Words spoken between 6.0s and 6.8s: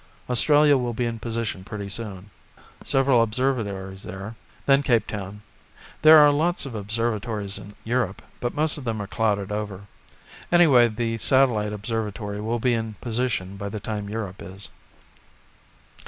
There are lots of